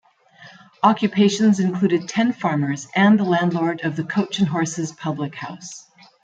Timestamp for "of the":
3.83-4.03